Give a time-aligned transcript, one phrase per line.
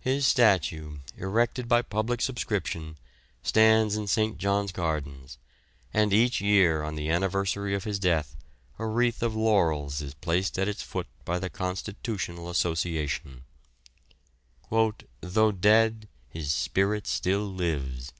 [0.00, 2.96] His statue, erected by public subscription,
[3.42, 4.38] stands in St.
[4.38, 5.36] John's Gardens,
[5.92, 8.34] and each year on the anniversary of his death
[8.78, 13.44] a wreath of laurels is placed at its foot by the Constitutional Association
[14.70, 18.14] "Though dead, his spirit still lives."